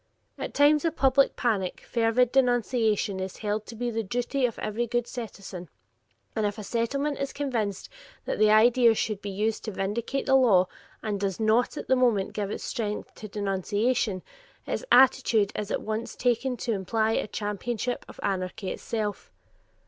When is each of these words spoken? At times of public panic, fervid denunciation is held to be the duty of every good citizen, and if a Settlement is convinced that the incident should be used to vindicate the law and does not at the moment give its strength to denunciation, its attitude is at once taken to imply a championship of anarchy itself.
At 0.39 0.55
times 0.55 0.83
of 0.83 0.95
public 0.95 1.35
panic, 1.35 1.81
fervid 1.81 2.31
denunciation 2.31 3.19
is 3.19 3.37
held 3.37 3.67
to 3.67 3.75
be 3.75 3.91
the 3.91 4.01
duty 4.01 4.47
of 4.47 4.57
every 4.57 4.87
good 4.87 5.05
citizen, 5.05 5.69
and 6.35 6.43
if 6.43 6.57
a 6.57 6.63
Settlement 6.63 7.19
is 7.19 7.31
convinced 7.31 7.87
that 8.25 8.39
the 8.39 8.49
incident 8.49 8.97
should 8.97 9.21
be 9.21 9.29
used 9.29 9.63
to 9.65 9.71
vindicate 9.71 10.25
the 10.25 10.33
law 10.33 10.67
and 11.03 11.19
does 11.19 11.39
not 11.39 11.77
at 11.77 11.87
the 11.87 11.95
moment 11.95 12.33
give 12.33 12.49
its 12.49 12.63
strength 12.63 13.13
to 13.13 13.27
denunciation, 13.27 14.23
its 14.65 14.83
attitude 14.91 15.51
is 15.55 15.69
at 15.69 15.83
once 15.83 16.15
taken 16.15 16.57
to 16.57 16.71
imply 16.73 17.11
a 17.11 17.27
championship 17.27 18.03
of 18.07 18.19
anarchy 18.23 18.71
itself. 18.71 19.31